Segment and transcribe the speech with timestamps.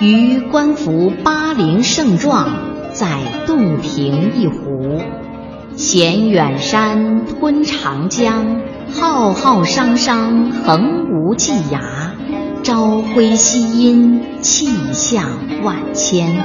[0.00, 2.50] 于观夫巴陵胜状，
[2.92, 3.06] 在
[3.46, 5.00] 洞庭一湖。
[5.74, 11.80] 衔远山，吞长江，浩浩汤汤，横无际涯。
[12.62, 15.24] 朝晖夕阴，气象
[15.62, 16.36] 万千。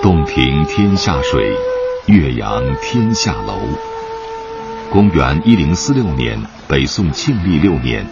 [0.00, 1.56] 洞庭天下水，
[2.06, 3.60] 岳阳天下楼。
[4.90, 6.36] 公元一零四六年，
[6.68, 8.04] 北宋庆历六年。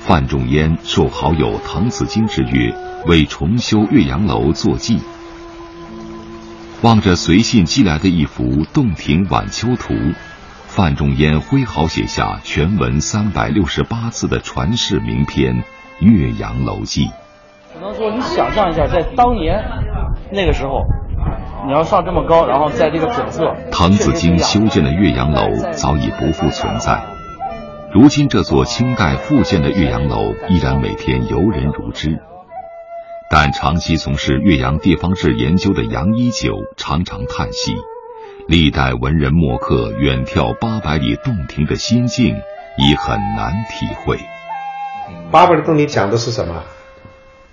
[0.00, 2.74] 范仲淹受好友滕子京之约，
[3.06, 4.98] 为重修岳阳楼作记。
[6.82, 8.44] 望着随信寄来的一幅
[8.74, 9.94] 《洞庭晚秋图》，
[10.66, 15.54] 范仲淹挥毫写下全文三百六十八字的传世名篇
[16.00, 17.06] 《岳阳楼记》。
[17.72, 19.62] 只能说，你想象一下，在当年
[20.30, 20.82] 那个时候，
[21.66, 27.02] 你要上这么高，然后在这个景色，滕子京修建的岳阳楼早已不复存在。
[27.92, 32.20] 如今这座清代复建的岳阳楼依然每天游人如织，
[33.28, 37.74] 但长期从事岳阳地方志研究的杨一九常常叹息：
[38.48, 42.36] 历代文人墨客远眺八百里洞庭的心境
[42.78, 44.18] 已很难体会。
[45.30, 46.62] 八百里洞庭讲的是什么？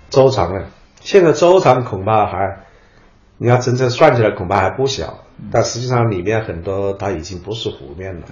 [0.08, 0.62] 周长啊！
[1.00, 2.58] 现在周长恐怕还，
[3.38, 5.24] 你要真正算起来恐怕还不小。
[5.52, 8.22] 但实际上里面很多它已经不是湖面了。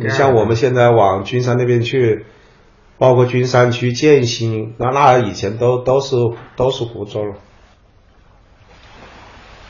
[0.00, 2.26] 你像我们现在往君山那边去，
[2.98, 6.16] 包括君山区建新，那那以前都都是
[6.56, 7.36] 都是湖州了。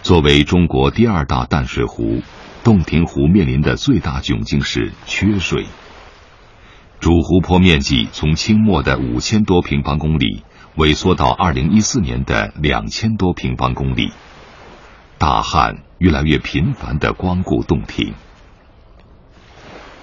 [0.02, 2.22] 作为中国第二大淡水湖，
[2.64, 5.66] 洞庭湖面临的最大窘境是缺水。
[6.98, 10.44] 主湖泊面积从清末的五千多平方公里
[10.76, 14.12] 萎缩到二零一四年的两千多平方公里。
[15.18, 18.14] 大旱越来越频繁的光顾洞庭。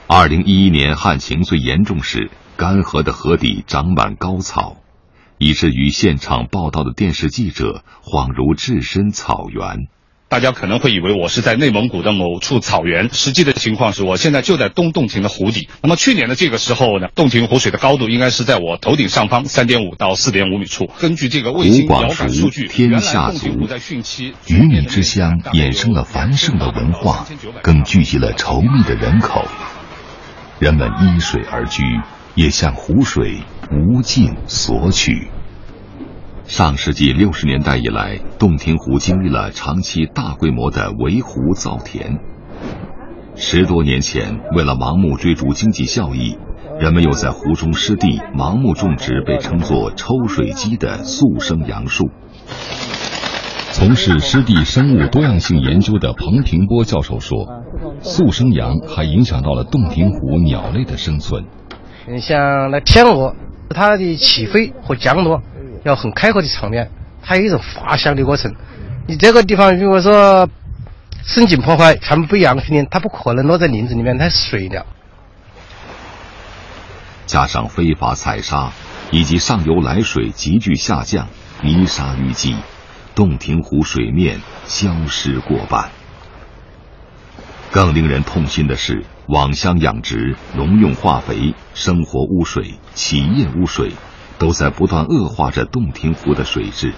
[0.07, 4.77] 二零一一年旱情最严重时，干涸的河底长满高草，
[5.37, 9.87] 以至于现场报道的电视记者恍如置身草原。
[10.33, 15.69] 大家可能会以为我是在内蒙古的某处草原，实际的情况是我现在就在东洞庭的湖底。
[15.83, 20.89] 那么去年的这个时候呢，洞庭湖水的高度应该是在我头顶上方三点五到四点五米处。
[20.99, 23.47] 根据这个卫星遥感数据，天下足，
[24.47, 27.27] 鱼米之乡衍生了繁盛的文化，
[27.61, 29.45] 更聚集了稠密的人口。
[30.57, 31.83] 人们依水而居，
[32.33, 33.37] 也向湖水
[33.69, 35.29] 无尽索取。
[36.53, 42.19] 上世纪六十年代以来，洞庭湖经历了长期大规模的围湖造田。
[43.35, 46.37] 十多年前，为了盲目追逐经济效益，
[46.79, 52.11] 人们又在湖中湿地盲目种植被称作“抽水机”的速生杨树。
[53.71, 57.63] 从事湿地生物多样性研究的彭平波教授说，
[58.01, 61.45] 速生杨还影响到了洞庭湖鸟类的生存。
[62.07, 63.35] 你像那天鹅，
[63.71, 65.41] 它的起飞和降落。
[65.83, 66.89] 要很开阔的场面，
[67.21, 68.55] 它有一种滑翔的过程。
[69.07, 70.49] 你这个地方如果说
[71.25, 74.85] 深井破坏，全部不一样，肯定它不可能落在林子里面，它水了。
[77.25, 78.71] 加上非法采砂，
[79.11, 81.27] 以及上游来水急剧下降，
[81.61, 82.55] 泥沙淤积，
[83.15, 85.89] 洞庭湖水面消失过半。
[87.71, 93.91] 更令人痛心的是，网箱养殖、农用化肥、生活污水、企业污水。
[94.43, 96.91] 都在不断恶化着洞庭湖的水质。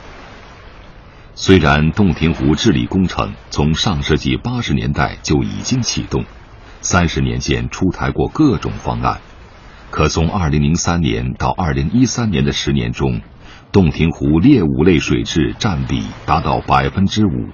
[1.36, 6.26] 虽然洞庭湖治理工程从上世纪八十年代就已经启动，
[6.82, 9.22] 三十年间出台过各种方案，
[9.92, 13.22] 可从二零零三年到二零一三年的十年中，
[13.72, 17.50] 洞庭湖劣五类水质占比达到百分之五，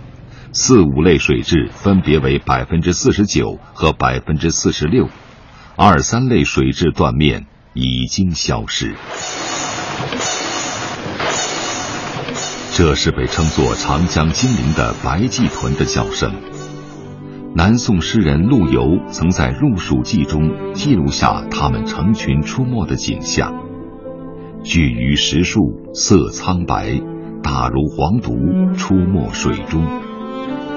[0.53, 5.09] 四五类水质分别为百分之四十九和百分之四十六，
[5.75, 8.95] 二三类水质断面已经消失。
[12.83, 16.33] 这是被称作长江精灵的白鳍豚的叫声。
[17.53, 23.53] 南宋诗人陆游曾在《入蜀记》中记录下它们成群出没的景象：
[24.63, 25.61] 聚于石树，
[25.93, 26.99] 色苍白，
[27.43, 29.85] 大如黄犊，出没水中。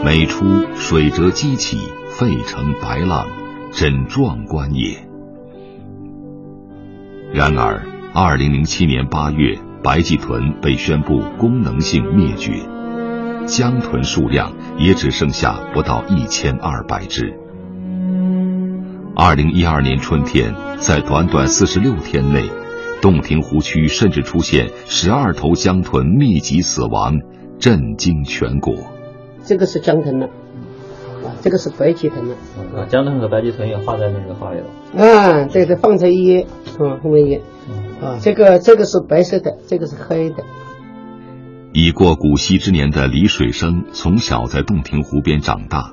[0.05, 0.45] 每出
[0.75, 1.79] 水辄激起，
[2.11, 3.27] 沸成白浪，
[3.73, 5.09] 真壮观也。
[7.33, 7.83] 然而，
[8.13, 9.59] 二零零七年八月。
[9.85, 12.53] 白鳍豚被宣布功能性灭绝，
[13.45, 17.39] 江豚数量也只剩下不到一千二百只。
[19.15, 22.49] 二零一二年春天，在短短四十六天内，
[23.03, 27.19] 洞庭湖区甚至出现十二头江豚密集死亡，
[27.59, 28.75] 震惊全国。
[29.45, 30.31] 这个是江豚了，
[31.43, 32.35] 这个是白鳍豚了。
[32.75, 35.05] 啊，江豚和白鳍豚也画在那个画里了。
[35.05, 36.47] 啊，对对，放在一页，
[36.81, 37.43] 嗯，后面一页。
[38.05, 40.45] 啊，这个这个是白色的，这个是黑的。
[41.73, 45.91] 已过古稀之年的李水生，从小在洞庭湖边长大。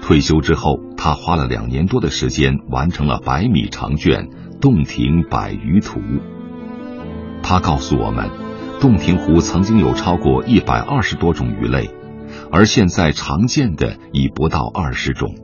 [0.00, 4.28] 退休之后，他花了两年多的时间，完成了百米长卷
[4.60, 6.00] 《洞庭百鱼图》。
[7.42, 8.30] 他告诉我们，
[8.80, 11.90] 洞庭湖曾经有超过一百二十多种鱼类，
[12.50, 15.34] 而现在常见的已不到二十种，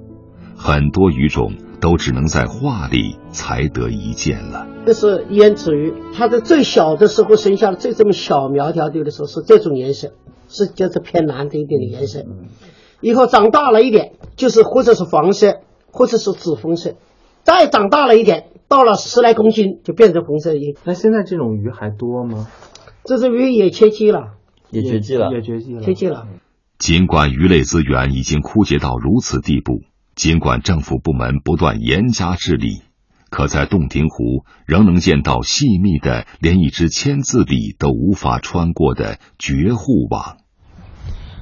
[0.57, 4.67] 很多鱼种都只能在画里才得一见了。
[4.87, 10.13] 这是胭脂鱼，它的最小的时候生下的最这么小苗条的时候是这种颜色，
[10.49, 12.25] 是就是偏蓝的一点的颜色。
[13.01, 15.61] 以后长大了一点，就是或者是黄色，
[15.93, 16.95] 或者是紫红色，
[17.43, 20.77] 再长大了一点，到了十来公斤就变成红色鱼。
[20.85, 22.49] 那现在这种鱼还多吗？
[23.05, 24.35] 这只鱼也绝迹了，
[24.71, 26.27] 也绝迹了，也绝迹了，绝迹了。
[26.79, 29.81] 尽管鱼类资源已经枯竭到如此地步，
[30.19, 32.83] 尽管政府部门不断严加治理，
[33.31, 40.39] 可在洞庭湖仍能见到细密的，连一只签字笔都无法穿过的绝户网。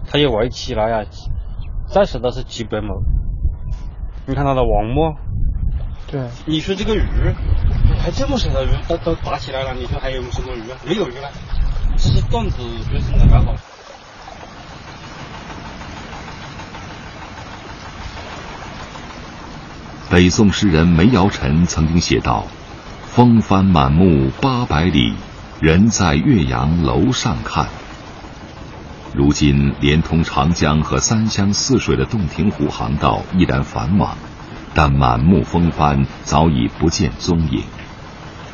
[0.07, 1.07] 它一围起来呀。
[1.89, 3.03] 暂时都是几百亩，
[4.27, 5.15] 你看它的网膜，
[6.11, 7.01] 对，你说这个鱼，
[7.99, 10.77] 还这么小的鱼都都打起来了，你说还有什么鱼啊？
[10.85, 11.31] 没有鱼了，
[11.97, 12.59] 这是段子
[12.91, 13.55] 绝孙的刚好。
[20.09, 22.47] 北宋诗人梅尧臣曾经写道
[23.11, 25.15] ：“风帆满目八百里，
[25.61, 27.67] 人在岳阳楼上看。”
[29.13, 34.17] 如今，连通长江和三湘四水的洞庭湖航道依然繁忙，
[34.75, 37.65] 但满目风帆早已不见踪影，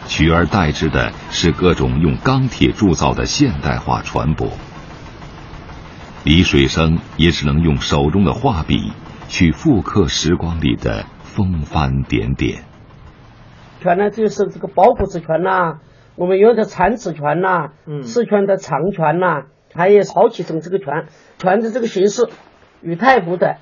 [0.08, 4.48] 取而代之的是各种用钢铁铸造的现代化船舶。
[6.24, 8.92] 李水生也只能用手中的画笔
[9.28, 12.64] 去复刻时光里的风帆点点。
[13.80, 15.80] 船呢，就是这个包谷子船呐，
[16.14, 19.44] 我们用的铲子船呐，嗯四川的长船呐。
[19.74, 21.06] 还有好几种这个船，
[21.38, 22.28] 船的这个形式
[22.82, 23.56] 与太湖的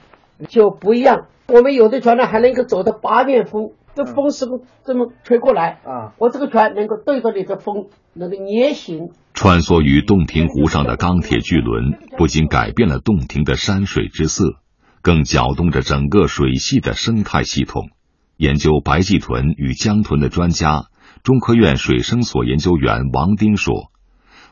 [0.49, 1.29] 就不一样。
[1.47, 9.11] 我们有的船呢还能够走到八面风，这风是不这么吹过来啊，我这个船能够对着你的风能够捏形。
[9.35, 14.57] 穿梭于洞庭湖上的钢铁巨轮，不仅改变了洞庭的山水之色，
[15.03, 17.91] 更搅动着整个水系的生态系统。
[18.37, 20.87] 研究白鳍豚与江豚的专家，
[21.23, 23.91] 中科院水生所研究员王丁说。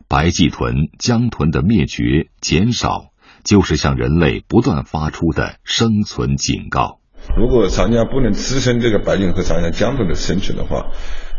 [0.08, 3.10] 白鳍豚、江豚的灭绝、减少，
[3.44, 7.00] 就是向人类不断发出的生存警告。
[7.36, 10.86] 如果长江不能支撑这个白鲸和长江江豚的生存的话，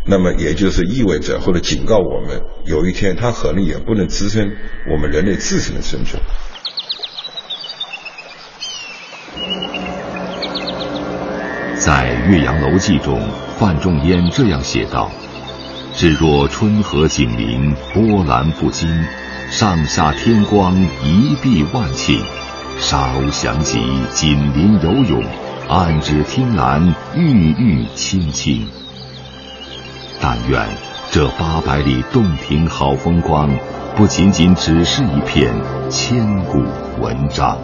[0.06, 4.52] 那么也就是意味着或者警告我们，有一天它可能也不能支撑
[4.92, 6.22] 我们人类自身的生存。
[11.90, 13.20] 在《岳阳楼记》中，
[13.58, 15.10] 范仲淹这样写道。
[15.96, 18.88] 至若春和景明，波澜不惊；
[19.50, 22.20] 上下天光，一碧万顷。
[22.78, 23.80] 沙鸥翔集，
[24.12, 25.24] 锦鳞游泳，
[25.68, 28.68] 岸芷汀兰，郁郁青青。
[30.22, 30.64] 但愿
[31.10, 33.50] 这八百里洞庭好风光，
[33.96, 35.52] 不仅仅只是一篇
[35.90, 36.64] 千古
[37.02, 37.58] 文章。